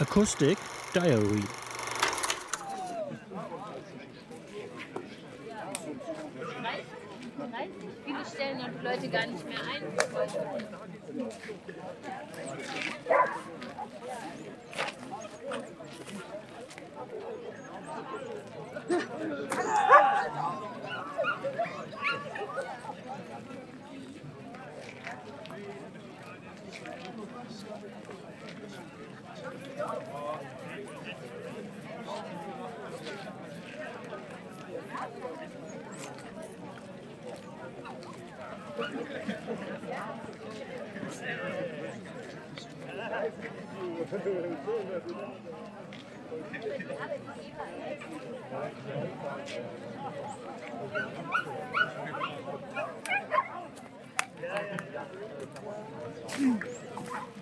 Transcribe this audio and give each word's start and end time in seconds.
Acoustic 0.00 0.56
Diary 0.94 1.42
Viele 8.04 8.24
stellen 8.24 8.58
dann 8.58 8.84
Leute 8.84 9.08
gar 9.08 9.26
nicht 9.26 9.44
mehr 9.44 9.58
ein. 9.60 9.82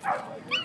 Thank 0.07 0.43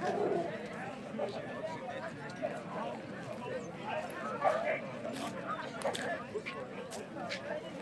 Thank 0.00 0.14
you. 7.74 7.79